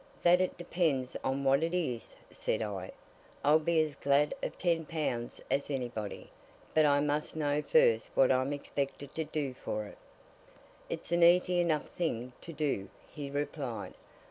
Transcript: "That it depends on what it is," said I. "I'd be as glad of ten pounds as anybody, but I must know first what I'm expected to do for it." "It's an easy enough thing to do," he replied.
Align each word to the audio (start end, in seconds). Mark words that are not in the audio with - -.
"That 0.23 0.41
it 0.41 0.57
depends 0.57 1.15
on 1.23 1.43
what 1.43 1.61
it 1.61 1.75
is," 1.75 2.15
said 2.31 2.63
I. 2.63 2.91
"I'd 3.43 3.65
be 3.65 3.79
as 3.81 3.95
glad 3.95 4.33
of 4.41 4.57
ten 4.57 4.83
pounds 4.83 5.39
as 5.51 5.69
anybody, 5.69 6.31
but 6.73 6.87
I 6.87 7.01
must 7.01 7.35
know 7.35 7.61
first 7.61 8.09
what 8.15 8.31
I'm 8.31 8.51
expected 8.51 9.13
to 9.13 9.23
do 9.25 9.53
for 9.53 9.85
it." 9.85 9.99
"It's 10.89 11.11
an 11.11 11.21
easy 11.21 11.59
enough 11.61 11.85
thing 11.89 12.33
to 12.41 12.51
do," 12.51 12.89
he 13.11 13.29
replied. 13.29 13.93